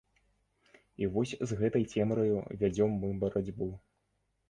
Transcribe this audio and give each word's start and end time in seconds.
І 1.03 1.09
вось 1.17 1.35
з 1.53 1.59
гэтай 1.61 1.85
цемраю 1.93 2.35
вядзём 2.65 2.99
мы 3.07 3.15
барацьбу. 3.29 3.73